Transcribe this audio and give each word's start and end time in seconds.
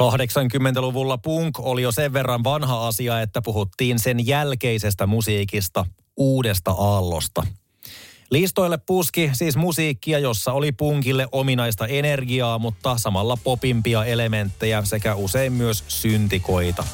80-luvulla 0.00 1.18
punk 1.18 1.60
oli 1.60 1.82
jo 1.82 1.92
sen 1.92 2.12
verran 2.12 2.44
vanha 2.44 2.86
asia, 2.86 3.20
että 3.20 3.42
puhuttiin 3.42 3.98
sen 3.98 4.26
jälkeisestä 4.26 5.06
musiikista, 5.06 5.86
uudesta 6.16 6.70
aallosta. 6.70 7.46
Listoille 8.30 8.78
puski 8.78 9.30
siis 9.32 9.56
musiikkia, 9.56 10.18
jossa 10.18 10.52
oli 10.52 10.72
punkille 10.72 11.26
ominaista 11.32 11.86
energiaa, 11.86 12.58
mutta 12.58 12.98
samalla 12.98 13.38
popimpia 13.44 14.04
elementtejä 14.04 14.84
sekä 14.84 15.14
usein 15.14 15.52
myös 15.52 15.84
syntikoita. 15.88 16.84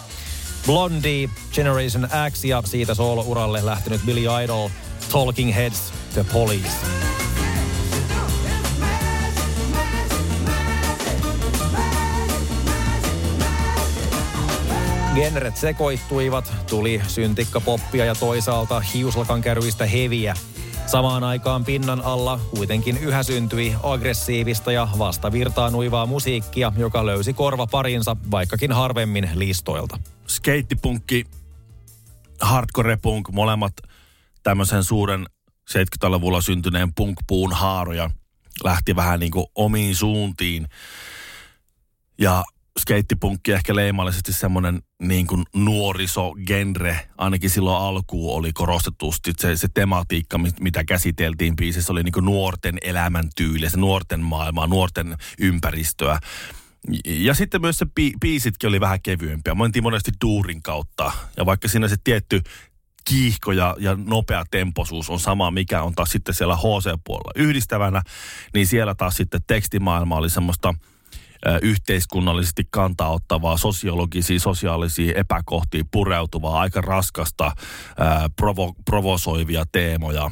Blondie, 0.66 1.28
Generation 1.52 2.08
X 2.30 2.44
ja 2.44 2.62
siitä 2.64 2.94
soolouralle 2.94 3.66
lähtenyt 3.66 4.00
Billy 4.06 4.44
Idol, 4.44 4.68
Talking 5.12 5.54
Heads, 5.54 5.92
The 6.14 6.24
Police. 6.32 7.21
Genret 15.14 15.56
sekoittuivat, 15.56 16.52
tuli 16.70 17.02
syntikkapoppia 17.08 18.04
ja 18.04 18.14
toisaalta 18.14 18.80
hiuslakan 18.80 19.42
kärvistä 19.42 19.86
heviä. 19.86 20.34
Samaan 20.86 21.24
aikaan 21.24 21.64
pinnan 21.64 22.00
alla 22.04 22.40
kuitenkin 22.50 22.98
yhä 22.98 23.22
syntyi 23.22 23.74
aggressiivista 23.82 24.72
ja 24.72 24.88
vastavirtaan 24.98 25.74
uivaa 25.74 26.06
musiikkia, 26.06 26.72
joka 26.76 27.06
löysi 27.06 27.32
korva 27.32 27.66
parinsa 27.66 28.16
vaikkakin 28.30 28.72
harvemmin 28.72 29.30
listoilta. 29.34 29.98
Skeittipunkki, 30.26 31.24
hardcore 32.40 32.96
punk, 33.02 33.28
molemmat 33.32 33.72
tämmöisen 34.42 34.84
suuren 34.84 35.26
70-luvulla 35.70 36.40
syntyneen 36.40 36.94
punkpuun 36.94 37.52
haaroja 37.52 38.10
lähti 38.64 38.96
vähän 38.96 39.20
niin 39.20 39.32
kuin 39.32 39.46
omiin 39.54 39.96
suuntiin. 39.96 40.68
Ja 42.18 42.44
skeittipunkki 42.80 43.52
ehkä 43.52 43.74
leimallisesti 43.74 44.32
semmoinen 44.32 44.82
niin 45.02 45.26
kuin 45.26 45.44
nuorisogenre, 45.54 47.08
ainakin 47.18 47.50
silloin 47.50 47.82
alkuun 47.82 48.38
oli 48.38 48.52
korostetusti 48.52 49.32
se, 49.38 49.56
se 49.56 49.68
tematiikka, 49.74 50.38
mitä 50.60 50.84
käsiteltiin 50.84 51.56
biisissä, 51.56 51.92
oli 51.92 52.02
niin 52.02 52.12
kuin 52.12 52.24
nuorten 52.24 52.78
elämäntyyliä, 52.82 53.70
se 53.70 53.76
nuorten 53.76 54.20
maailmaa, 54.20 54.66
nuorten 54.66 55.16
ympäristöä. 55.38 56.18
Ja 57.04 57.34
sitten 57.34 57.60
myös 57.60 57.78
se 57.78 57.84
bi- 58.00 58.16
biisitkin 58.20 58.68
oli 58.68 58.80
vähän 58.80 59.02
kevyempiä. 59.02 59.54
Mentiin 59.54 59.82
monesti 59.82 60.10
duurin 60.24 60.62
kautta. 60.62 61.12
Ja 61.36 61.46
vaikka 61.46 61.68
siinä 61.68 61.88
se 61.88 61.96
tietty 62.04 62.40
kiihko 63.04 63.52
ja, 63.52 63.76
ja 63.78 63.96
nopea 64.06 64.44
temposuus 64.50 65.10
on 65.10 65.20
sama, 65.20 65.50
mikä 65.50 65.82
on 65.82 65.94
taas 65.94 66.10
sitten 66.10 66.34
siellä 66.34 66.56
HC-puolella 66.56 67.32
yhdistävänä, 67.36 68.02
niin 68.54 68.66
siellä 68.66 68.94
taas 68.94 69.16
sitten 69.16 69.40
tekstimaailma 69.46 70.16
oli 70.16 70.30
semmoista– 70.30 70.74
yhteiskunnallisesti 71.62 72.62
kantaa 72.70 73.12
ottavaa, 73.12 73.56
sosiologisia, 73.56 74.40
sosiaalisia 74.40 75.12
epäkohtia 75.16 75.84
pureutuvaa, 75.90 76.60
aika 76.60 76.80
raskasta, 76.80 77.52
provo, 78.36 78.74
provosoivia 78.84 79.64
teemoja. 79.72 80.30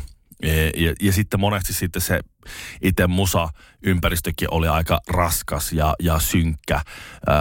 Ja, 0.76 0.94
ja 1.02 1.12
sitten 1.12 1.40
monesti 1.40 1.72
sitten 1.72 2.02
se 2.02 2.20
itse 2.82 3.06
musa 3.06 3.48
ympäristökin 3.82 4.48
oli 4.50 4.68
aika 4.68 5.00
raskas 5.08 5.72
ja, 5.72 5.94
ja 6.02 6.18
synkkä, 6.18 6.74
äh, 6.76 6.84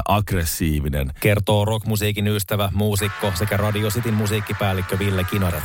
aggressiivinen. 0.07 1.13
Kertoo 1.19 1.65
rockmusiikin 1.65 2.27
ystävä, 2.27 2.69
muusikko 2.73 3.31
sekä 3.35 3.57
Radio 3.57 3.89
Cityn 3.89 4.13
musiikkipäällikkö 4.13 4.99
Ville 4.99 5.23
Kinaret. 5.23 5.63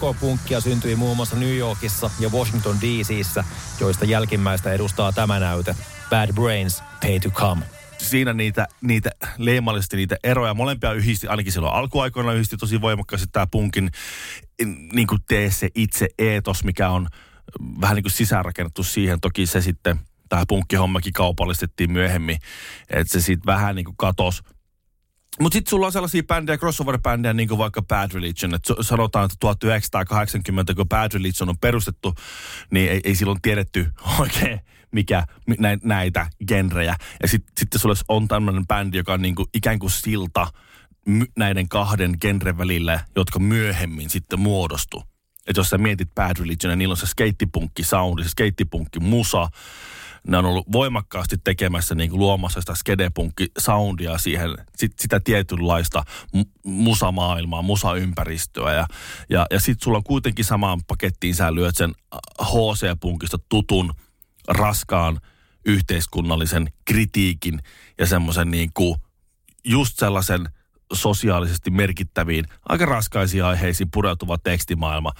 Hardcore-punkkia 0.00 0.60
syntyi 0.60 0.96
muun 0.96 1.16
muassa 1.16 1.36
New 1.36 1.56
Yorkissa 1.56 2.10
ja 2.20 2.28
Washington 2.28 2.76
DCissä, 2.80 3.44
joista 3.80 4.04
jälkimmäistä 4.04 4.72
edustaa 4.72 5.12
tämä 5.12 5.40
näyte. 5.40 5.74
Bad 6.10 6.32
Brains, 6.32 6.82
Pay 7.00 7.20
to 7.20 7.30
Come 7.30 7.62
siinä 7.98 8.32
niitä, 8.32 8.66
niitä 8.80 9.10
leimallisesti 9.38 9.96
niitä 9.96 10.16
eroja. 10.24 10.54
Molempia 10.54 10.92
yhdisti, 10.92 11.26
ainakin 11.26 11.52
silloin 11.52 11.74
alkuaikoina 11.74 12.32
yhdisti 12.32 12.56
tosi 12.56 12.80
voimakkaasti 12.80 13.26
tämä 13.32 13.46
punkin 13.46 13.90
niin 14.92 15.06
kuin 15.06 15.20
tee 15.28 15.50
se 15.50 15.68
itse 15.74 16.08
eetos, 16.18 16.64
mikä 16.64 16.90
on 16.90 17.08
vähän 17.80 17.94
niin 17.94 18.04
kuin 18.04 18.12
sisäänrakennettu 18.12 18.82
siihen. 18.82 19.20
Toki 19.20 19.46
se 19.46 19.60
sitten, 19.60 20.00
tämä 20.28 20.44
punkkihommakin 20.48 21.12
kaupallistettiin 21.12 21.92
myöhemmin, 21.92 22.38
että 22.90 23.12
se 23.12 23.20
sitten 23.20 23.46
vähän 23.46 23.74
niin 23.74 23.84
kuin 23.84 23.96
katosi 23.96 24.42
mutta 25.40 25.56
sitten 25.56 25.70
sulla 25.70 25.86
on 25.86 25.92
sellaisia 25.92 26.22
bändejä, 26.22 26.56
crossover-bändejä, 26.56 27.32
niin 27.32 27.48
kuin 27.48 27.58
vaikka 27.58 27.82
Bad 27.82 28.12
Religion. 28.12 28.54
Et 28.54 28.64
sanotaan, 28.80 29.24
että 29.24 29.36
1980, 29.40 30.74
kun 30.74 30.88
Bad 30.88 31.12
Religion 31.14 31.48
on 31.48 31.58
perustettu, 31.58 32.14
niin 32.70 32.90
ei, 32.90 33.00
ei 33.04 33.14
silloin 33.14 33.42
tiedetty 33.42 33.92
oikein, 34.20 34.60
mikä 34.92 35.24
näitä 35.82 36.30
genrejä. 36.48 36.96
Ja 37.22 37.28
sitten 37.28 37.52
sit 37.58 37.68
sulla 37.76 37.94
on 38.08 38.28
tämmöinen 38.28 38.66
bändi, 38.66 38.96
joka 38.96 39.12
on 39.12 39.22
niin 39.22 39.34
kuin, 39.34 39.48
ikään 39.54 39.78
kuin 39.78 39.90
silta 39.90 40.46
näiden 41.36 41.68
kahden 41.68 42.14
genren 42.20 42.58
välillä, 42.58 43.00
jotka 43.16 43.38
myöhemmin 43.38 44.10
sitten 44.10 44.40
muodostu. 44.40 45.04
Että 45.46 45.60
jos 45.60 45.70
sä 45.70 45.78
mietit 45.78 46.14
Bad 46.14 46.36
Religion, 46.38 46.78
niillä 46.78 46.92
on 46.92 46.96
se 46.96 47.06
skeittipunkki 47.06 47.82
soundi, 47.82 48.22
se 48.22 48.28
skeittipunkki 48.28 49.00
musa, 49.00 49.48
ne 50.28 50.36
on 50.36 50.44
ollut 50.44 50.72
voimakkaasti 50.72 51.36
tekemässä 51.44 51.94
niin 51.94 52.10
kuin 52.10 52.20
luomassa 52.20 52.60
sitä 52.60 52.74
skedepunkki-soundia 52.74 54.18
siihen, 54.18 54.50
sit, 54.76 54.98
sitä 54.98 55.20
tietynlaista 55.20 56.04
musamaailmaa, 56.64 57.62
musaympäristöä. 57.62 58.74
Ja, 58.74 58.86
ja, 59.28 59.46
ja 59.50 59.60
sitten 59.60 59.84
sulla 59.84 59.98
on 59.98 60.04
kuitenkin 60.04 60.44
samaan 60.44 60.80
pakettiin 60.86 61.34
sä 61.34 61.54
lyöt 61.54 61.76
sen 61.76 61.92
HC-punkista 62.42 63.38
tutun, 63.48 63.92
raskaan 64.48 65.20
yhteiskunnallisen 65.64 66.72
kritiikin 66.84 67.60
ja 67.98 68.06
semmoisen 68.06 68.50
niin 68.50 68.70
kuin 68.74 68.96
just 69.64 69.98
sellaisen 69.98 70.48
sosiaalisesti 70.92 71.70
merkittäviin, 71.70 72.44
aika 72.68 72.86
raskaisiin 72.86 73.44
aiheisiin 73.44 73.90
pureutuva 73.90 74.38
tekstimaailma. 74.38 75.12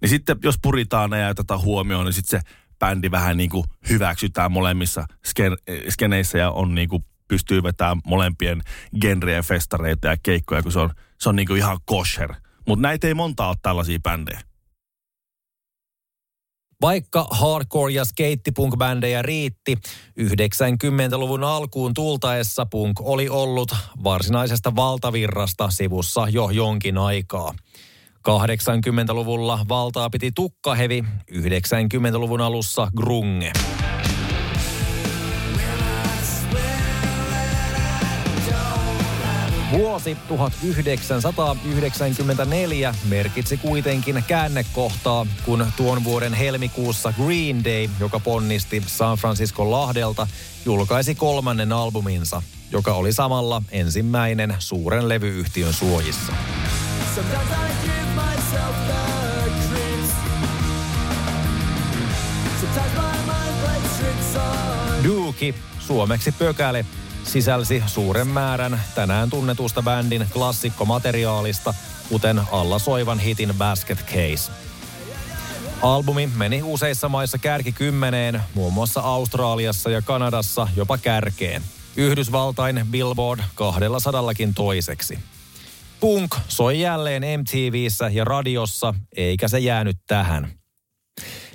Niin 0.00 0.08
sitten 0.08 0.36
jos 0.42 0.58
puritaan 0.62 1.10
ja 1.10 1.18
jätetään 1.18 1.60
huomioon, 1.60 2.04
niin 2.04 2.12
sitten 2.12 2.40
se 2.40 2.46
bändi 2.82 3.10
vähän 3.10 3.36
niin 3.36 3.50
kuin 3.50 3.64
hyväksytään 3.88 4.52
molemmissa 4.52 5.04
sken, 5.26 5.56
skeneissä 5.88 6.38
ja 6.38 6.50
on 6.50 6.74
niin 6.74 6.88
kuin 6.88 7.04
pystyy 7.28 7.62
vetämään 7.62 8.00
molempien 8.06 8.62
genreen 9.00 9.44
festareita 9.44 10.08
ja 10.08 10.16
keikkoja, 10.22 10.62
kun 10.62 10.72
se 10.72 10.78
on, 10.78 10.90
se 11.20 11.28
on 11.28 11.36
niin 11.36 11.46
kuin 11.46 11.58
ihan 11.58 11.78
kosher. 11.84 12.34
Mutta 12.68 12.82
näitä 12.82 13.06
ei 13.06 13.14
monta 13.14 13.48
ole 13.48 13.56
tällaisia 13.62 13.98
bändejä. 14.02 14.40
Vaikka 16.80 17.28
hardcore- 17.32 17.90
ja 17.90 18.04
skeittipunk-bändejä 18.04 19.22
riitti, 19.22 19.78
90-luvun 20.20 21.44
alkuun 21.44 21.94
tultaessa 21.94 22.66
punk 22.66 23.00
oli 23.00 23.28
ollut 23.28 23.74
varsinaisesta 24.04 24.76
valtavirrasta 24.76 25.70
sivussa 25.70 26.28
jo 26.28 26.50
jonkin 26.50 26.98
aikaa. 26.98 27.54
80-luvulla 28.28 29.58
valtaa 29.68 30.10
piti 30.10 30.32
tukkahevi, 30.34 31.04
90-luvun 31.32 32.40
alussa 32.40 32.88
grunge. 32.96 33.52
Vuosi 39.72 40.16
1994 40.28 42.94
merkitsi 43.08 43.56
kuitenkin 43.56 44.24
käännekohtaa, 44.26 45.26
kun 45.44 45.66
tuon 45.76 46.04
vuoden 46.04 46.34
helmikuussa 46.34 47.12
Green 47.24 47.64
Day, 47.64 47.88
joka 48.00 48.20
ponnisti 48.20 48.82
San 48.86 49.18
Francisco 49.18 49.70
lahdelta, 49.70 50.26
julkaisi 50.64 51.14
kolmannen 51.14 51.72
albuminsa, 51.72 52.42
joka 52.72 52.94
oli 52.94 53.12
samalla 53.12 53.62
ensimmäinen 53.70 54.54
suuren 54.58 55.08
levyyhtiön 55.08 55.72
suojissa. 55.72 56.32
Sometimes 57.14 57.98
I 57.98 58.01
myself 58.52 58.76
the 58.86 59.50
creeps. 59.68 60.12
Sometimes 62.60 62.94
my 62.96 63.32
mind 63.32 63.54
plays 63.60 63.98
tricks 63.98 64.36
on. 64.36 65.02
Suomeksi 65.78 66.32
pökäle, 66.32 66.86
sisälsi 67.24 67.82
suuren 67.86 68.26
määrän 68.26 68.80
tänään 68.94 69.30
tunnetusta 69.30 69.82
bändin 69.82 70.26
klassikkomateriaalista 70.32 71.74
kuten 72.08 72.42
alla 72.52 72.78
soivan 72.78 73.18
hitin 73.18 73.54
Basket 73.58 74.06
Case. 74.06 74.52
Albumi 75.82 76.30
meni 76.36 76.62
useissa 76.64 77.08
maissa 77.08 77.38
kärkikymmeneen, 77.38 78.42
muun 78.54 78.72
muassa 78.72 79.00
Australiassa 79.00 79.90
ja 79.90 80.02
Kanadassa 80.02 80.68
jopa 80.76 80.98
kärkeen. 80.98 81.62
Yhdysvaltain 81.96 82.86
Billboard 82.90 83.40
200 83.54 84.22
toiseksi. 84.54 85.18
Punk 86.02 86.36
soi 86.48 86.80
jälleen 86.80 87.22
MTVssä 87.40 88.08
ja 88.08 88.24
radiossa, 88.24 88.94
eikä 89.16 89.48
se 89.48 89.58
jäänyt 89.58 89.96
tähän. 90.06 90.52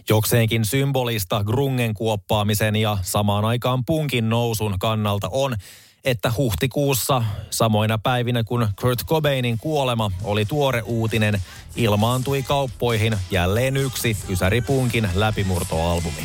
Jokseenkin 0.09 0.65
symbolista 0.65 1.43
grungen 1.43 1.93
kuoppaamisen 1.93 2.75
ja 2.75 2.97
samaan 3.01 3.45
aikaan 3.45 3.85
punkin 3.85 4.29
nousun 4.29 4.79
kannalta 4.79 5.29
on, 5.31 5.55
että 6.03 6.31
huhtikuussa, 6.37 7.23
samoina 7.49 7.97
päivinä 7.97 8.43
kun 8.43 8.67
Kurt 8.81 9.05
Cobainin 9.05 9.57
kuolema 9.57 10.11
oli 10.23 10.45
tuore 10.45 10.81
uutinen, 10.81 11.41
ilmaantui 11.75 12.43
kauppoihin 12.43 13.17
jälleen 13.31 13.77
yksi 13.77 14.17
Ysäri 14.29 14.61
Punkin 14.61 15.09
läpimurtoalbumi. 15.15 16.21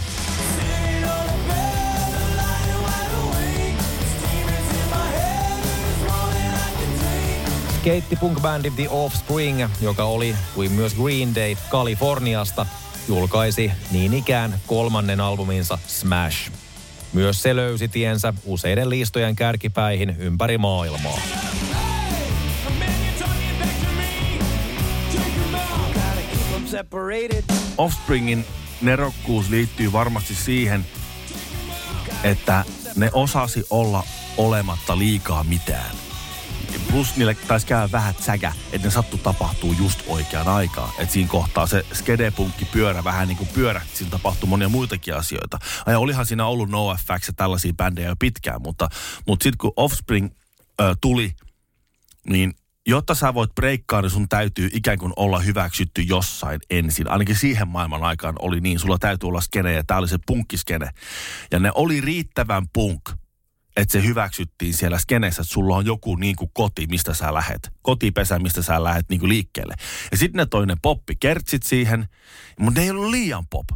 Skeittipunk-bändi 7.82 8.70
The 8.70 8.88
Offspring, 8.88 9.68
joka 9.80 10.04
oli 10.04 10.36
kuin 10.54 10.72
myös 10.72 10.94
Green 10.94 11.34
Day 11.34 11.56
Kaliforniasta, 11.68 12.66
julkaisi 13.08 13.72
niin 13.90 14.14
ikään 14.14 14.54
kolmannen 14.66 15.20
albuminsa 15.20 15.78
Smash. 15.86 16.52
Myös 17.12 17.42
se 17.42 17.56
löysi 17.56 17.88
tiensä 17.88 18.34
useiden 18.44 18.90
listojen 18.90 19.36
kärkipäihin 19.36 20.16
ympäri 20.18 20.58
maailmaa. 20.58 21.18
Offspringin 27.78 28.44
nerokkuus 28.80 29.50
liittyy 29.50 29.92
varmasti 29.92 30.34
siihen, 30.34 30.86
että 32.24 32.64
ne 32.96 33.10
osasi 33.12 33.64
olla 33.70 34.02
olematta 34.36 34.98
liikaa 34.98 35.44
mitään. 35.44 36.11
Plus 36.90 37.16
niille 37.16 37.34
taisi 37.34 37.66
käydä 37.66 37.92
vähän 37.92 38.14
säkä, 38.20 38.52
että 38.72 38.88
ne 38.88 38.90
sattu 38.90 39.18
tapahtuu 39.18 39.72
just 39.72 40.00
oikeaan 40.06 40.48
aikaan. 40.48 40.90
Että 40.98 41.12
siinä 41.12 41.28
kohtaa 41.28 41.66
se 41.66 41.86
skedepunkki 41.92 42.64
pyörä 42.64 43.04
vähän 43.04 43.28
niin 43.28 43.38
kuin 43.38 43.48
pyörähti, 43.54 43.96
siinä 43.96 44.10
tapahtui 44.10 44.48
monia 44.48 44.68
muitakin 44.68 45.16
asioita. 45.16 45.58
Ja 45.86 45.98
olihan 45.98 46.26
siinä 46.26 46.46
ollut 46.46 46.70
NoFX 46.70 47.26
ja 47.26 47.32
tällaisia 47.36 47.72
bändejä 47.72 48.08
jo 48.08 48.16
pitkään, 48.18 48.62
mutta, 48.62 48.88
mutta 49.26 49.42
sitten 49.42 49.58
kun 49.58 49.72
Offspring 49.76 50.30
ö, 50.80 50.94
tuli, 51.00 51.32
niin 52.28 52.54
jotta 52.86 53.14
sä 53.14 53.34
voit 53.34 53.54
breikkaa, 53.54 54.02
niin 54.02 54.10
sun 54.10 54.28
täytyy 54.28 54.68
ikään 54.72 54.98
kuin 54.98 55.12
olla 55.16 55.38
hyväksytty 55.38 56.02
jossain 56.02 56.60
ensin. 56.70 57.10
Ainakin 57.10 57.36
siihen 57.36 57.68
maailman 57.68 58.02
aikaan 58.02 58.34
oli 58.38 58.60
niin. 58.60 58.78
Sulla 58.78 58.98
täytyy 58.98 59.28
olla 59.28 59.40
skene 59.40 59.72
ja 59.72 59.84
tää 59.84 59.98
oli 59.98 60.08
se 60.08 60.18
punkkiskene. 60.26 60.90
Ja 61.50 61.58
ne 61.58 61.70
oli 61.74 62.00
riittävän 62.00 62.68
punk, 62.72 63.10
että 63.76 63.92
se 63.92 64.04
hyväksyttiin 64.04 64.74
siellä 64.74 64.98
skeneessä, 64.98 65.42
että 65.42 65.52
sulla 65.52 65.76
on 65.76 65.86
joku 65.86 66.16
niin 66.16 66.36
kuin 66.36 66.50
koti, 66.54 66.86
mistä 66.86 67.14
sä 67.14 67.34
lähet. 67.34 67.72
Kotipesä, 67.82 68.38
mistä 68.38 68.62
sä 68.62 68.84
lähet 68.84 69.06
niin 69.08 69.20
kuin 69.20 69.28
liikkeelle. 69.28 69.74
Ja 70.10 70.16
sitten 70.16 70.38
ne 70.38 70.46
toinen 70.46 70.76
poppi 70.82 71.16
kertsit 71.20 71.62
siihen, 71.62 72.08
mutta 72.58 72.80
ne 72.80 72.84
ei 72.84 72.90
ollut 72.90 73.10
liian 73.10 73.46
pop. 73.50 73.66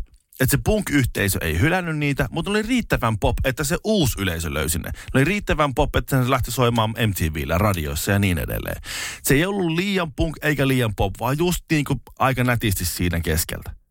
Että 0.41 0.57
se 0.57 0.63
punk-yhteisö 0.65 1.39
ei 1.41 1.61
hylännyt 1.61 1.97
niitä, 1.97 2.29
mutta 2.31 2.51
oli 2.51 2.63
riittävän 2.63 3.19
pop, 3.19 3.37
että 3.45 3.65
se 3.65 3.77
uusi 3.85 4.21
yleisö 4.21 4.55
löysi 4.55 4.79
ne. 4.79 4.85
ne 4.85 4.93
oli 5.15 5.25
riittävän 5.25 5.75
pop, 5.75 5.97
että 5.97 6.25
se 6.25 6.31
lähti 6.31 6.51
soimaan 6.51 6.91
MTVllä, 6.91 7.59
radioissa 7.59 8.13
ja 8.13 8.19
niin 8.19 8.39
edelleen. 8.39 8.83
Se 9.23 9.35
ei 9.35 9.47
ollut 9.47 9.77
liian 9.77 10.13
punk 10.13 10.37
eikä 10.43 10.69
liian 10.69 10.95
pop, 10.95 11.15
vaan 11.21 11.39
just 11.39 11.65
niin 11.71 11.85
kuin 11.85 12.01
aika 12.19 12.45
nätisti 12.45 12.85
siinä 12.85 13.21
keskeltä. 13.21 13.86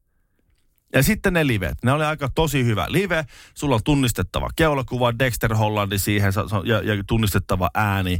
Ja 0.96 1.04
sitten 1.04 1.34
ne 1.34 1.48
livet. 1.48 1.78
Ne 1.84 1.92
oli 1.92 2.04
aika 2.04 2.30
tosi 2.36 2.66
hyvä 2.66 2.86
live. 2.90 3.26
Sulla 3.54 3.76
on 3.76 3.84
tunnistettava 3.84 4.50
keulakuva, 4.56 5.20
Dexter 5.20 5.56
Hollandi 5.56 6.00
siihen 6.00 6.34
ja, 6.64 6.82
ja 6.82 7.04
tunnistettava 7.08 7.70
ääni. 7.74 8.20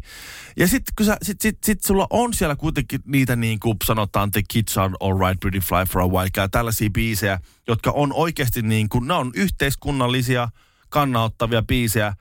Ja 0.58 0.68
sitten 0.68 1.06
sit, 1.22 1.42
sit, 1.42 1.58
sit 1.64 1.84
sulla 1.84 2.08
on 2.10 2.34
siellä 2.34 2.56
kuitenkin 2.56 3.00
niitä 3.06 3.36
niin 3.36 3.60
kuin 3.60 3.78
sanotaan 3.84 4.32
The 4.32 4.42
Kids 4.48 4.78
on 4.78 4.96
All 5.00 5.20
Right 5.20 5.40
Pretty 5.40 5.60
Fly 5.60 5.86
for 5.90 6.02
a 6.02 6.08
While 6.08 6.30
ja 6.38 6.50
tällaisia 6.50 6.90
biisejä, 6.90 7.40
jotka 7.68 7.92
on 7.92 8.14
oikeasti 8.14 8.62
niin 8.62 8.90
kuin, 8.90 9.08
ne 9.08 9.14
on 9.14 9.32
yhteiskunnallisia, 9.36 10.50
kannauttavia 10.90 11.62
biisejä, 11.62 12.14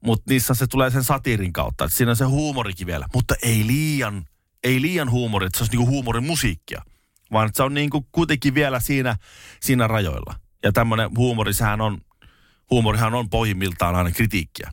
mutta 0.00 0.24
niissä 0.28 0.54
se 0.54 0.66
tulee 0.66 0.90
sen 0.90 1.04
satirin 1.04 1.52
kautta, 1.52 1.84
että 1.84 1.96
siinä 1.96 2.10
on 2.10 2.16
se 2.16 2.24
huumorikin 2.24 2.86
vielä, 2.86 3.06
mutta 3.14 3.34
ei 3.42 3.66
liian, 3.66 4.24
ei 4.64 4.82
liian 4.82 5.10
huumori, 5.10 5.46
että 5.46 5.58
se 5.58 5.62
olisi 5.62 5.76
niin 5.76 5.86
kuin 5.86 5.94
huumorin 5.94 6.24
musiikkia 6.24 6.82
vaan 7.32 7.50
se 7.54 7.62
on 7.62 7.74
niin 7.74 7.90
kuin 7.90 8.06
kuitenkin 8.12 8.54
vielä 8.54 8.80
siinä, 8.80 9.16
siinä 9.60 9.86
rajoilla. 9.86 10.34
Ja 10.62 10.72
tämmöinen 10.72 11.10
huumori, 11.16 11.54
sehän 11.54 11.80
on, 11.80 11.98
huumorihan 12.70 13.14
on 13.14 13.30
pohjimmiltaan 13.30 13.96
aina 13.96 14.10
kritiikkiä. 14.10 14.70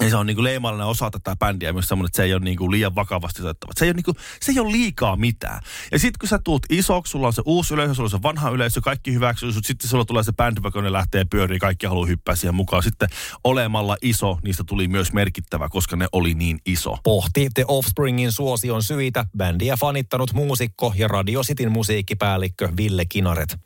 Ja 0.00 0.10
se 0.10 0.16
on 0.16 0.26
niin 0.26 0.34
kuin 0.34 0.44
leimallinen 0.44 0.86
osa 0.86 1.10
tätä 1.10 1.36
bändiä 1.36 1.72
myös 1.72 1.86
semmoinen, 1.86 2.06
että 2.06 2.16
se 2.16 2.22
ei 2.22 2.34
ole 2.34 2.44
niin 2.44 2.56
kuin 2.56 2.70
liian 2.70 2.94
vakavasti 2.94 3.42
otettava. 3.42 3.72
Se 3.76 3.84
ei 3.84 3.88
ole, 3.88 3.94
niin 3.94 4.04
kuin, 4.04 4.16
se 4.42 4.52
ei 4.52 4.58
ole 4.58 4.72
liikaa 4.72 5.16
mitään. 5.16 5.62
Ja 5.92 5.98
sitten 5.98 6.18
kun 6.20 6.28
sä 6.28 6.38
tuut 6.44 6.66
isoksi, 6.70 7.10
sulla 7.10 7.26
on 7.26 7.32
se 7.32 7.42
uusi 7.44 7.74
yleisö, 7.74 7.94
sulla 7.94 8.06
on 8.06 8.10
se 8.10 8.22
vanha 8.22 8.50
yleisö, 8.50 8.80
kaikki 8.80 9.14
hyväksyy 9.14 9.52
sut, 9.52 9.64
sitten 9.64 9.90
sulla 9.90 10.04
tulee 10.04 10.22
se 10.22 10.32
bändi, 10.32 10.62
vaikka 10.62 10.82
ne 10.82 10.92
lähtee 10.92 11.24
pyöriin, 11.24 11.60
kaikki 11.60 11.86
haluaa 11.86 12.06
hyppää 12.06 12.36
siihen 12.36 12.54
mukaan. 12.54 12.82
Sitten 12.82 13.08
olemalla 13.44 13.96
iso, 14.02 14.38
niistä 14.44 14.64
tuli 14.66 14.88
myös 14.88 15.12
merkittävä, 15.12 15.68
koska 15.68 15.96
ne 15.96 16.06
oli 16.12 16.34
niin 16.34 16.58
iso. 16.66 16.96
Pohti 17.04 17.48
The 17.54 17.64
Offspringin 17.68 18.32
suosion 18.32 18.82
syitä 18.82 19.24
bändiä 19.36 19.76
fanittanut 19.76 20.32
muusikko 20.32 20.92
ja 20.96 21.08
Radio 21.08 21.42
Cityn 21.42 21.72
musiikkipäällikkö 21.72 22.68
Ville 22.76 23.04
Kinaret. 23.04 23.56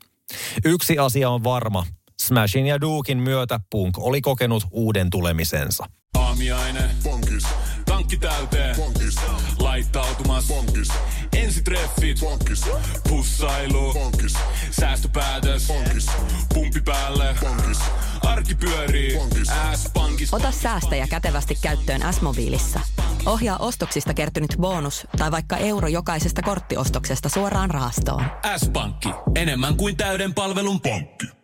Yksi 0.64 0.98
asia 0.98 1.30
on 1.30 1.44
varma. 1.44 1.86
Smashin 2.24 2.66
ja 2.66 2.80
Duukin 2.80 3.18
myötä 3.18 3.60
Punk 3.70 3.98
oli 3.98 4.20
kokenut 4.20 4.64
uuden 4.70 5.10
tulemisensa. 5.10 5.84
Aamiaine. 6.14 6.90
Bonkis. 7.02 7.44
Tankki 7.84 8.16
täyteen. 8.16 8.76
Bonkis. 8.76 9.16
Laittautumas. 9.58 10.46
Bonkis. 10.48 10.88
Ensitreffit. 11.36 12.20
Bonkis. 12.20 12.64
Pussailu. 13.08 13.92
Bonkis. 13.92 14.34
Säästöpäätös. 14.70 15.66
Bonkis. 15.66 16.06
Pumpi 16.54 16.80
päälle. 16.80 17.36
Bonkis. 17.40 17.78
Arki 18.22 18.54
pyörii. 18.54 19.16
Bonkis. 19.16 19.48
S-pankis. 19.74 20.34
Ota 20.34 20.50
säästäjä 20.50 21.06
kätevästi 21.06 21.58
käyttöön 21.62 22.12
S-mobiilissa. 22.12 22.80
Ohjaa 23.26 23.56
ostoksista 23.58 24.14
kertynyt 24.14 24.56
bonus 24.60 25.06
tai 25.18 25.30
vaikka 25.30 25.56
euro 25.56 25.88
jokaisesta 25.88 26.42
korttiostoksesta 26.42 27.28
suoraan 27.28 27.70
rahastoon. 27.70 28.24
S-pankki. 28.56 29.08
Enemmän 29.34 29.76
kuin 29.76 29.96
täyden 29.96 30.34
palvelun 30.34 30.80
pankki. 30.80 31.43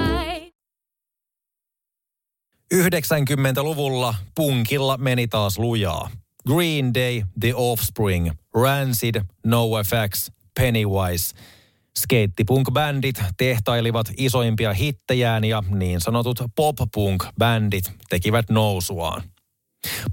90-luvulla 2.73 4.15
punkilla 4.35 4.97
meni 4.97 5.27
taas 5.27 5.59
lujaa. 5.59 6.09
Green 6.47 6.93
Day, 6.93 7.23
The 7.39 7.53
Offspring, 7.55 8.31
Rancid, 8.55 9.15
NoFX, 9.45 10.31
Pennywise. 10.59 11.35
Skeittipunk-bändit 11.99 13.23
tehtailivat 13.37 14.11
isoimpia 14.17 14.73
hittejään 14.73 15.43
ja 15.43 15.63
niin 15.69 16.01
sanotut 16.01 16.43
pop-punk-bändit 16.55 17.91
tekivät 18.09 18.49
nousuaan. 18.49 19.23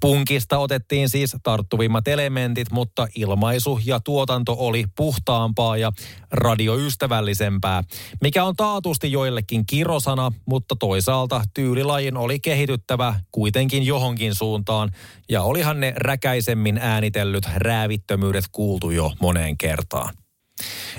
Punkista 0.00 0.58
otettiin 0.58 1.08
siis 1.08 1.36
tarttuvimmat 1.42 2.08
elementit, 2.08 2.70
mutta 2.70 3.08
ilmaisu 3.14 3.80
ja 3.84 4.00
tuotanto 4.00 4.56
oli 4.58 4.84
puhtaampaa 4.96 5.76
ja 5.76 5.92
radioystävällisempää, 6.30 7.82
mikä 8.20 8.44
on 8.44 8.56
taatusti 8.56 9.12
joillekin 9.12 9.66
kirosana, 9.66 10.32
mutta 10.46 10.76
toisaalta 10.76 11.42
tyylilajin 11.54 12.16
oli 12.16 12.40
kehityttävä 12.40 13.20
kuitenkin 13.32 13.82
johonkin 13.82 14.34
suuntaan, 14.34 14.90
ja 15.28 15.42
olihan 15.42 15.80
ne 15.80 15.92
räkäisemmin 15.96 16.78
äänitellyt 16.78 17.44
räävittömyydet 17.56 18.44
kuultu 18.52 18.90
jo 18.90 19.12
moneen 19.20 19.58
kertaan. 19.58 20.14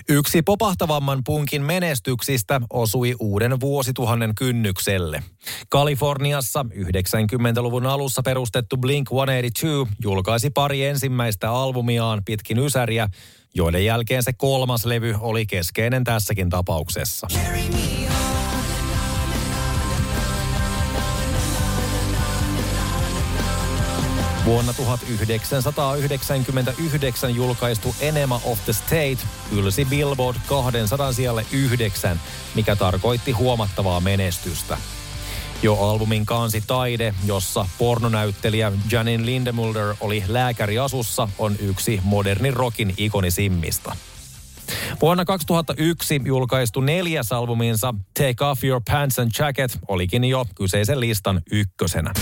Yksi 0.10 0.42
popahtavamman 0.42 1.22
punkin 1.26 1.62
menestyksistä 1.64 2.62
osui 2.70 3.16
uuden 3.20 3.60
vuosituhannen 3.60 4.36
kynnykselle. 4.36 5.24
Kaliforniassa 5.70 6.66
90-luvun 6.76 7.86
alussa 7.86 8.22
perustettu 8.22 8.76
Blink-182 8.76 9.88
julkaisi 10.04 10.50
pari 10.50 10.86
ensimmäistä 10.86 11.52
albumiaan 11.52 12.22
pitkin 12.26 12.60
ysäriä, 12.60 13.10
joiden 13.56 13.86
jälkeen 13.86 14.24
se 14.24 14.34
kolmas 14.34 14.86
levy 14.86 15.16
oli 15.20 15.46
keskeinen 15.46 16.04
tässäkin 16.04 16.50
tapauksessa. 16.50 17.28
Carry 17.34 17.62
me 17.72 18.09
Vuonna 24.50 24.74
1999 24.74 27.36
julkaistu 27.36 27.96
Enema 28.00 28.42
of 28.44 28.66
the 28.66 28.74
State 28.74 29.18
ylsi 29.52 29.86
Billboard 29.86 30.38
200 30.48 31.14
sijalle 31.14 31.46
yhdeksän, 31.52 32.22
mikä 32.56 32.76
tarkoitti 32.76 33.32
huomattavaa 33.32 34.00
menestystä. 34.00 34.78
Jo 35.64 35.76
albumin 35.76 36.26
kansi 36.26 36.64
Taide, 36.68 37.14
jossa 37.26 37.66
pornonäyttelijä 37.78 38.72
Janine 38.92 39.26
Lindemulder 39.26 39.96
oli 40.00 40.24
lääkäri 40.28 40.80
asussa, 40.80 41.30
on 41.38 41.56
yksi 41.60 42.00
modernin 42.04 42.54
rockin 42.54 42.94
ikonisimmista. 42.98 43.96
Vuonna 45.02 45.26
2001 45.26 46.22
julkaistu 46.26 46.82
neljäs 46.82 47.32
albuminsa 47.32 47.94
Take 48.14 48.46
Off 48.46 48.64
Your 48.64 48.82
Pants 48.92 49.20
and 49.20 49.32
Jacket 49.40 49.80
olikin 49.88 50.24
jo 50.24 50.46
kyseisen 50.56 51.00
listan 51.00 51.42
ykkösenä. 51.52 52.14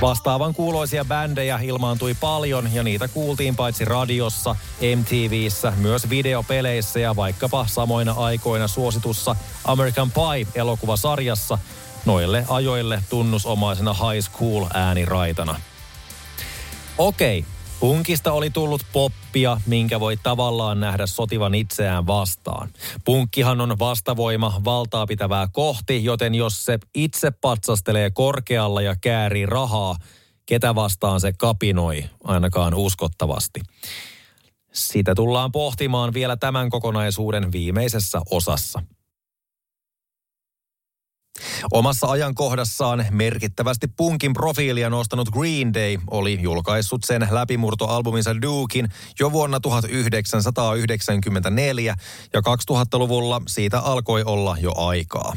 Vastaavan 0.00 0.54
kuuloisia 0.54 1.04
bändejä 1.04 1.58
ilmaantui 1.62 2.14
paljon 2.14 2.74
ja 2.74 2.82
niitä 2.82 3.08
kuultiin 3.08 3.56
paitsi 3.56 3.84
radiossa, 3.84 4.56
MTVissä, 4.96 5.72
myös 5.76 6.10
videopeleissä 6.10 7.00
ja 7.00 7.16
vaikkapa 7.16 7.66
samoina 7.68 8.12
aikoina 8.12 8.68
suositussa 8.68 9.36
American 9.64 10.10
Pie-elokuvasarjassa 10.12 11.58
noille 12.04 12.44
ajoille 12.48 13.02
tunnusomaisena 13.10 13.92
high 13.92 14.30
school 14.30 14.66
ääniraitana. 14.74 15.60
Okei, 16.98 17.44
Punkista 17.80 18.32
oli 18.32 18.50
tullut 18.50 18.80
poppia, 18.92 19.60
minkä 19.66 20.00
voi 20.00 20.16
tavallaan 20.16 20.80
nähdä 20.80 21.06
sotivan 21.06 21.54
itseään 21.54 22.06
vastaan. 22.06 22.70
Punkkihan 23.04 23.60
on 23.60 23.78
vastavoima 23.78 24.60
valtaa 24.64 25.06
pitävää 25.06 25.48
kohti, 25.52 26.04
joten 26.04 26.34
jos 26.34 26.64
se 26.64 26.78
itse 26.94 27.30
patsastelee 27.30 28.10
korkealla 28.10 28.82
ja 28.82 28.96
käärii 29.00 29.46
rahaa, 29.46 29.96
ketä 30.46 30.74
vastaan 30.74 31.20
se 31.20 31.32
kapinoi, 31.32 32.04
ainakaan 32.24 32.74
uskottavasti. 32.74 33.60
Sitä 34.72 35.14
tullaan 35.14 35.52
pohtimaan 35.52 36.14
vielä 36.14 36.36
tämän 36.36 36.70
kokonaisuuden 36.70 37.52
viimeisessä 37.52 38.20
osassa. 38.30 38.82
Omassa 41.70 42.06
ajankohdassaan 42.06 43.06
merkittävästi 43.10 43.86
punkin 43.96 44.32
profiilia 44.32 44.90
nostanut 44.90 45.30
Green 45.30 45.74
Day 45.74 45.98
oli 46.10 46.38
julkaissut 46.42 47.04
sen 47.04 47.28
läpimurtoalbuminsa 47.30 48.42
Dukein 48.42 48.88
jo 49.20 49.32
vuonna 49.32 49.60
1994 49.60 51.94
ja 52.32 52.40
2000-luvulla 52.40 53.42
siitä 53.48 53.80
alkoi 53.80 54.22
olla 54.22 54.56
jo 54.60 54.72
aikaa. 54.76 55.36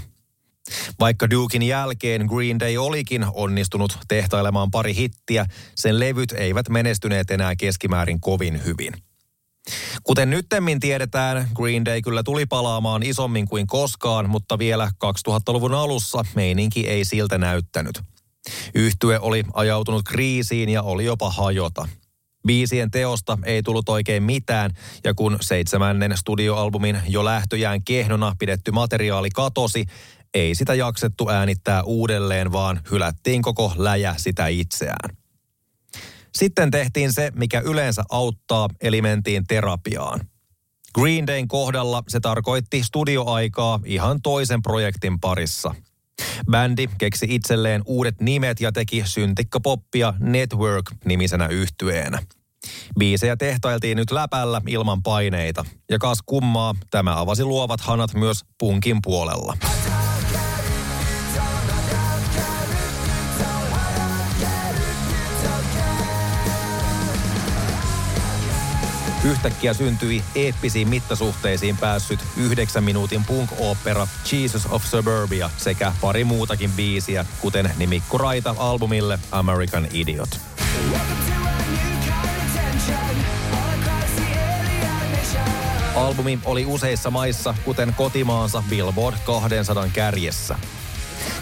Vaikka 1.00 1.30
Dukein 1.30 1.64
jälkeen 1.64 2.26
Green 2.26 2.60
Day 2.60 2.78
olikin 2.78 3.26
onnistunut 3.34 3.98
tehtailemaan 4.08 4.72
pari 4.72 4.96
hittiä, 4.96 5.46
sen 5.76 6.00
levyt 6.00 6.32
eivät 6.32 6.70
menestyneet 6.70 7.32
enää 7.32 7.56
keskimäärin 7.56 8.20
kovin 8.20 8.66
hyvin– 8.66 8.94
Kuten 10.04 10.30
nyttemmin 10.30 10.80
tiedetään, 10.80 11.48
Green 11.56 11.86
Day 11.86 12.02
kyllä 12.02 12.24
tuli 12.24 12.46
palaamaan 12.46 13.04
isommin 13.04 13.48
kuin 13.48 13.68
koskaan, 13.68 14.30
mutta 14.30 14.60
vielä 14.60 14.92
2000-luvun 15.06 15.74
alussa 15.74 16.26
meininki 16.36 16.88
ei 16.88 17.06
siltä 17.06 17.38
näyttänyt. 17.38 18.02
Yhtye 18.76 19.20
oli 19.20 19.44
ajautunut 19.54 20.02
kriisiin 20.06 20.70
ja 20.70 20.84
oli 20.84 21.06
jopa 21.06 21.30
hajota. 21.30 21.88
Biisien 22.48 22.92
teosta 22.92 23.38
ei 23.46 23.64
tullut 23.64 23.90
oikein 23.90 24.24
mitään, 24.24 24.72
ja 25.04 25.14
kun 25.14 25.38
seitsemännen 25.42 26.18
studioalbumin 26.18 27.02
jo 27.08 27.26
lähtöjään 27.26 27.84
kehnona 27.84 28.36
pidetty 28.40 28.72
materiaali 28.72 29.30
katosi, 29.30 29.86
ei 30.34 30.56
sitä 30.56 30.74
jaksettu 30.74 31.30
äänittää 31.30 31.84
uudelleen, 31.84 32.52
vaan 32.52 32.82
hylättiin 32.92 33.42
koko 33.42 33.74
läjä 33.78 34.16
sitä 34.18 34.48
itseään. 34.48 35.18
Sitten 36.34 36.72
tehtiin 36.72 37.14
se, 37.14 37.32
mikä 37.36 37.60
yleensä 37.60 38.04
auttaa, 38.10 38.68
eli 38.82 39.02
mentiin 39.02 39.44
terapiaan. 39.48 40.20
Green 40.96 41.28
Dayn 41.28 41.48
kohdalla 41.48 42.04
se 42.08 42.20
tarkoitti 42.20 42.84
studioaikaa 42.84 43.80
ihan 43.86 44.22
toisen 44.22 44.62
projektin 44.62 45.20
parissa. 45.20 45.76
Bändi 46.52 46.88
keksi 46.98 47.26
itselleen 47.30 47.82
uudet 47.86 48.22
nimet 48.22 48.62
ja 48.62 48.72
teki 48.72 49.04
syntikkapoppia 49.06 50.14
Network-nimisenä 50.20 51.48
yhtyeenä. 51.48 52.20
Biisejä 53.00 53.38
tehtailtiin 53.38 53.98
nyt 53.98 54.12
läpällä 54.12 54.62
ilman 54.68 55.04
paineita. 55.04 55.66
Ja 55.90 56.00
kas 56.00 56.20
kummaa, 56.26 56.76
tämä 56.92 57.20
avasi 57.20 57.44
luovat 57.44 57.82
hanat 57.82 58.14
myös 58.14 58.42
punkin 58.58 58.98
puolella. 59.04 59.58
Yhtäkkiä 69.24 69.74
syntyi 69.74 70.24
eeppisiin 70.36 70.88
mittasuhteisiin 70.88 71.78
päässyt 71.78 72.20
yhdeksän 72.38 72.84
minuutin 72.84 73.26
punk-opera 73.26 74.08
Jesus 74.32 74.68
of 74.72 74.84
Suburbia 74.84 75.50
sekä 75.58 75.94
pari 76.02 76.24
muutakin 76.24 76.72
biisiä, 76.72 77.26
kuten 77.42 77.72
nimikko 77.78 78.18
Raita 78.18 78.56
albumille 78.58 79.20
American 79.32 79.88
Idiot. 79.94 80.40
Albumi 85.96 86.40
oli 86.46 86.66
useissa 86.66 87.12
maissa, 87.12 87.56
kuten 87.66 87.94
kotimaansa 87.98 88.64
Billboard 88.70 89.18
200 89.26 89.88
kärjessä. 89.94 90.60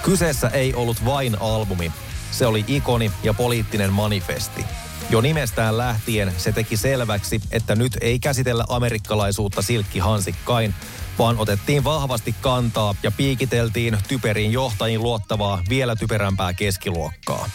Kyseessä 0.04 0.48
ei 0.48 0.74
ollut 0.74 1.06
vain 1.06 1.42
albumi, 1.42 1.92
se 2.32 2.46
oli 2.46 2.66
ikoni 2.68 3.12
ja 3.24 3.34
poliittinen 3.34 3.94
manifesti– 3.94 4.66
jo 5.10 5.22
nimestään 5.22 5.78
lähtien 5.78 6.34
se 6.38 6.52
teki 6.52 6.78
selväksi, 6.78 7.42
että 7.52 7.76
nyt 7.76 7.98
ei 8.02 8.20
käsitellä 8.20 8.66
amerikkalaisuutta 8.70 9.62
silkkihansikkain, 9.62 10.74
vaan 11.20 11.38
otettiin 11.38 11.84
vahvasti 11.84 12.36
kantaa 12.42 12.96
ja 13.04 13.12
piikiteltiin 13.12 13.98
typeriin 14.08 14.52
johtajiin 14.52 15.04
luottavaa 15.04 15.62
vielä 15.70 15.96
typerämpää 15.96 16.54
keskiluokkaa. 16.54 17.50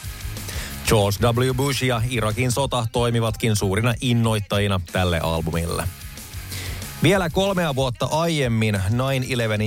George 0.88 1.16
W. 1.26 1.54
Bush 1.54 1.84
ja 1.84 2.02
Irakin 2.10 2.52
sota 2.52 2.86
toimivatkin 2.92 3.56
suurina 3.56 3.94
innoittajina 4.00 4.80
tälle 4.92 5.20
albumille. 5.20 5.88
Vielä 7.02 7.30
kolmea 7.30 7.74
vuotta 7.74 8.06
aiemmin 8.06 8.74
9-11 8.74 8.78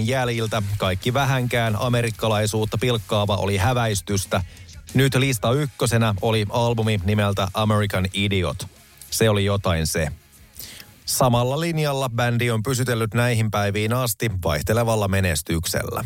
jäljiltä 0.04 0.62
kaikki 0.78 1.14
vähänkään 1.14 1.76
amerikkalaisuutta 1.80 2.78
pilkkaava 2.78 3.36
oli 3.36 3.58
häväistystä– 3.58 4.42
nyt 4.94 5.16
lista 5.16 5.52
ykkösenä 5.52 6.14
oli 6.22 6.46
albumi 6.50 7.00
nimeltä 7.06 7.48
American 7.54 8.08
Idiot. 8.14 8.68
Se 9.12 9.30
oli 9.30 9.46
jotain 9.46 9.88
se. 9.88 10.08
Samalla 11.06 11.60
linjalla 11.60 12.10
bändi 12.10 12.52
on 12.52 12.64
pysytellyt 12.64 13.14
näihin 13.14 13.52
päiviin 13.52 13.94
asti 13.94 14.32
vaihtelevalla 14.44 15.08
menestyksellä. 15.08 16.06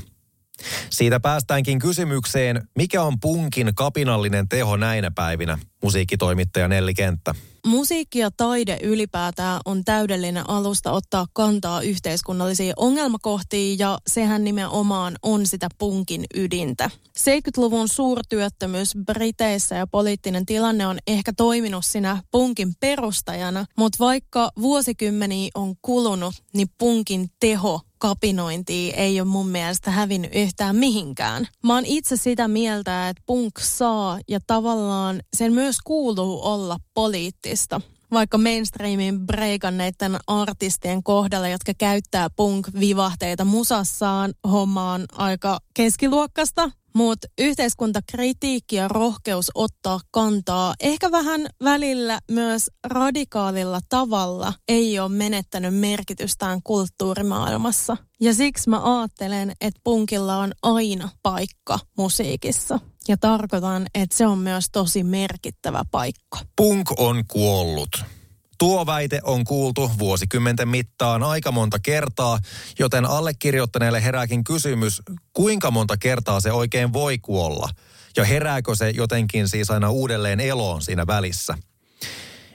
Siitä 0.89 1.19
päästäänkin 1.19 1.79
kysymykseen, 1.79 2.67
mikä 2.77 3.03
on 3.03 3.19
punkin 3.19 3.71
kapinallinen 3.75 4.49
teho 4.49 4.77
näinä 4.77 5.11
päivinä, 5.11 5.57
musiikkitoimittaja 5.83 6.67
Nelli 6.67 6.93
Kenttä. 6.93 7.35
Musiikki 7.65 8.19
ja 8.19 8.31
taide 8.37 8.77
ylipäätään 8.81 9.61
on 9.65 9.85
täydellinen 9.85 10.49
alusta 10.49 10.91
ottaa 10.91 11.25
kantaa 11.33 11.81
yhteiskunnallisiin 11.81 12.73
ongelmakohtiin 12.77 13.79
ja 13.79 13.97
sehän 14.07 14.43
nimenomaan 14.43 15.15
on 15.23 15.45
sitä 15.47 15.69
punkin 15.77 16.25
ydintä. 16.35 16.89
70-luvun 17.19 17.89
suurtyöttömyys 17.89 18.93
Briteissä 19.05 19.75
ja 19.75 19.87
poliittinen 19.87 20.45
tilanne 20.45 20.87
on 20.87 20.97
ehkä 21.07 21.33
toiminut 21.37 21.85
sinä 21.85 22.23
punkin 22.31 22.73
perustajana, 22.79 23.65
mutta 23.77 23.97
vaikka 23.99 24.51
vuosikymmeniä 24.61 25.49
on 25.55 25.75
kulunut, 25.81 26.35
niin 26.53 26.67
punkin 26.77 27.27
teho 27.39 27.81
kapinointia 27.99 28.95
ei 28.95 29.21
ole 29.21 29.27
mun 29.27 29.47
mielestä 29.47 29.91
hävinnyt 29.91 30.35
yhtään 30.35 30.75
mihinkään. 30.75 31.47
Mä 31.63 31.73
oon 31.73 31.85
itse 31.85 32.15
sitä 32.17 32.47
mieltä, 32.47 33.09
että 33.09 33.23
punk 33.25 33.59
saa 33.59 34.19
ja 34.27 34.39
tavallaan 34.47 35.21
sen 35.37 35.53
myös 35.53 35.77
kuuluu 35.83 36.45
olla 36.45 36.77
poliittista 36.93 37.81
vaikka 38.11 38.37
mainstreamin 38.37 39.19
breikanneiden 39.25 40.17
artistien 40.27 41.03
kohdalla, 41.03 41.47
jotka 41.47 41.71
käyttää 41.77 42.27
punk-vivahteita 42.35 43.45
musassaan, 43.45 44.33
hommaan 44.51 45.05
aika 45.11 45.59
keskiluokkasta. 45.73 46.71
Mutta 46.93 47.27
yhteiskuntakritiikki 47.37 48.75
ja 48.75 48.87
rohkeus 48.87 49.51
ottaa 49.55 49.99
kantaa, 50.11 50.73
ehkä 50.79 51.11
vähän 51.11 51.47
välillä 51.63 52.19
myös 52.31 52.71
radikaalilla 52.83 53.79
tavalla, 53.89 54.53
ei 54.67 54.99
ole 54.99 55.09
menettänyt 55.09 55.75
merkitystään 55.75 56.63
kulttuurimaailmassa. 56.63 57.97
Ja 58.21 58.33
siksi 58.33 58.69
mä 58.69 58.99
ajattelen, 58.99 59.51
että 59.61 59.81
punkilla 59.83 60.37
on 60.37 60.51
aina 60.63 61.09
paikka 61.23 61.79
musiikissa. 61.97 62.79
Ja 63.07 63.17
tarkoitan, 63.17 63.87
että 63.95 64.17
se 64.17 64.27
on 64.27 64.37
myös 64.37 64.65
tosi 64.71 65.03
merkittävä 65.03 65.83
paikka. 65.91 66.39
Punk 66.55 66.91
on 66.97 67.23
kuollut. 67.27 68.18
Tuo 68.59 68.85
väite 68.85 69.19
on 69.23 69.43
kuultu 69.43 69.91
vuosikymmenten 69.99 70.67
mittaan 70.67 71.23
aika 71.23 71.51
monta 71.51 71.79
kertaa, 71.79 72.39
joten 72.79 73.05
allekirjoittaneelle 73.05 74.03
herääkin 74.03 74.43
kysymys, 74.43 75.01
kuinka 75.33 75.71
monta 75.71 75.97
kertaa 75.97 76.39
se 76.39 76.51
oikein 76.51 76.93
voi 76.93 77.17
kuolla? 77.17 77.69
Ja 78.17 78.25
herääkö 78.25 78.75
se 78.75 78.89
jotenkin 78.89 79.49
siis 79.49 79.71
aina 79.71 79.89
uudelleen 79.89 80.39
eloon 80.39 80.81
siinä 80.81 81.07
välissä? 81.07 81.57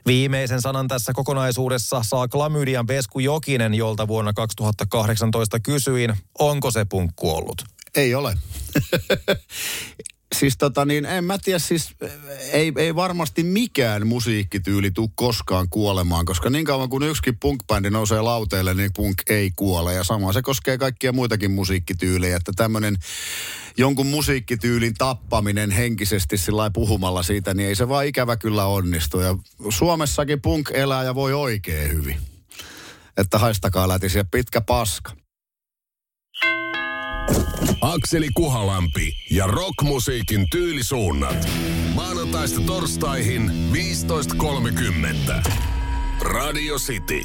Viimeisen 0.06 0.60
sanan 0.62 0.88
tässä 0.88 1.12
kokonaisuudessa 1.12 2.02
saa 2.02 2.28
klamydian 2.28 2.88
Vesku 2.88 3.18
Jokinen, 3.18 3.74
jolta 3.74 4.08
vuonna 4.08 4.32
2018 4.32 5.60
kysyin, 5.60 6.16
onko 6.38 6.70
se 6.70 6.84
punkku 6.84 7.30
ollut. 7.30 7.64
Ei 7.96 8.14
ole. 8.14 8.34
Siis 10.34 10.56
tota 10.58 10.84
niin, 10.84 11.04
en 11.04 11.24
mä 11.24 11.38
tiedä, 11.38 11.58
siis 11.58 11.94
ei, 12.52 12.72
ei 12.76 12.94
varmasti 12.94 13.42
mikään 13.42 14.06
musiikkityyli 14.06 14.90
tule 14.90 15.08
koskaan 15.14 15.68
kuolemaan, 15.70 16.24
koska 16.24 16.50
niin 16.50 16.64
kauan 16.64 16.88
kuin 16.88 17.02
yksikin 17.02 17.38
punk-bändi 17.44 17.90
nousee 17.90 18.20
lauteille, 18.20 18.74
niin 18.74 18.90
punk 18.96 19.22
ei 19.28 19.50
kuole. 19.56 19.94
Ja 19.94 20.04
sama 20.04 20.32
se 20.32 20.42
koskee 20.42 20.78
kaikkia 20.78 21.12
muitakin 21.12 21.50
musiikkityylejä, 21.50 22.36
että 22.36 22.52
tämmöinen 22.56 22.96
jonkun 23.76 24.06
musiikkityylin 24.06 24.94
tappaminen 24.94 25.70
henkisesti 25.70 26.36
sillä 26.36 26.70
puhumalla 26.70 27.22
siitä, 27.22 27.54
niin 27.54 27.68
ei 27.68 27.74
se 27.74 27.88
vaan 27.88 28.06
ikävä 28.06 28.36
kyllä 28.36 28.66
onnistu. 28.66 29.20
Ja 29.20 29.36
Suomessakin 29.68 30.40
punk 30.40 30.70
elää 30.74 31.04
ja 31.04 31.14
voi 31.14 31.32
oikein 31.32 31.92
hyvin. 31.92 32.16
Että 33.16 33.38
haistakaa 33.38 33.88
lätisiä 33.88 34.24
pitkä 34.24 34.60
paska. 34.60 35.23
Akseli 37.80 38.28
Kuhalampi 38.34 39.12
ja 39.30 39.46
rockmusiikin 39.46 40.46
tyylisuunnat. 40.50 41.48
Maanantaista 41.94 42.60
torstaihin 42.60 43.52
15.30. 43.72 45.50
Radio 46.20 46.78
City. 46.78 47.22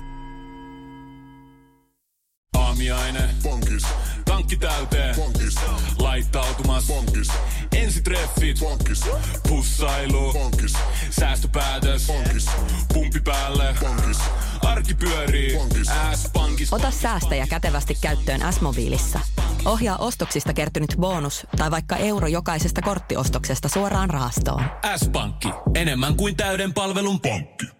Aamiaine. 2.57 3.29
Bonkis. 3.43 3.83
Tankki 4.25 4.57
täyteen. 4.57 5.15
Bonkis. 5.15 5.55
Laittautumas. 5.99 6.87
Bonkis. 6.87 7.27
Ensitreffit. 7.75 8.59
Bonkis. 8.59 9.01
Pussailu. 9.49 10.33
Bonkis. 10.33 10.73
Säästöpäätös. 11.09 12.07
Bonkis. 12.07 12.45
Pumpi 12.93 13.19
päälle. 13.19 13.75
Bonkis. 13.79 14.17
Arki 14.63 14.93
pyörii. 14.93 15.57
S-pankis. 16.15 16.73
Ota 16.73 16.91
säästäjä 16.91 17.47
kätevästi 17.47 17.97
käyttöön 18.01 18.53
S-mobiilissa. 18.53 19.19
Ohjaa 19.65 19.97
ostoksista 19.97 20.53
kertynyt 20.53 20.95
bonus 20.99 21.47
tai 21.57 21.71
vaikka 21.71 21.95
euro 21.95 22.27
jokaisesta 22.27 22.81
korttiostoksesta 22.81 23.69
suoraan 23.69 24.09
rahastoon. 24.09 24.63
S-pankki. 24.97 25.49
Enemmän 25.75 26.15
kuin 26.15 26.35
täyden 26.35 26.73
palvelun 26.73 27.19
pankki. 27.21 27.78